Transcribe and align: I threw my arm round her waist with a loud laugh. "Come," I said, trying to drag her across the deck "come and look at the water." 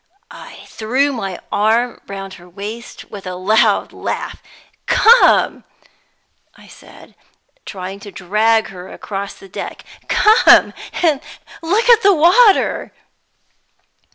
I 0.31 0.63
threw 0.65 1.11
my 1.13 1.37
arm 1.51 2.01
round 2.07 2.33
her 2.33 2.49
waist 2.49 3.11
with 3.11 3.27
a 3.27 3.35
loud 3.35 3.93
laugh. 3.93 4.41
"Come," 4.87 5.63
I 6.55 6.65
said, 6.67 7.13
trying 7.67 7.99
to 7.99 8.11
drag 8.11 8.69
her 8.69 8.89
across 8.91 9.35
the 9.35 9.47
deck 9.47 9.85
"come 10.07 10.73
and 11.03 11.21
look 11.61 11.87
at 11.87 12.01
the 12.01 12.15
water." 12.15 12.91